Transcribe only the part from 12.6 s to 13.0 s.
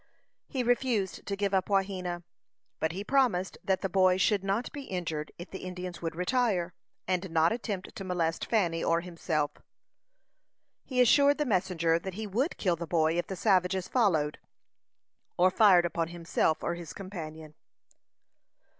the